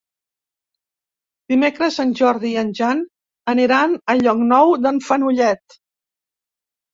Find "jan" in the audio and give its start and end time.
2.79-3.03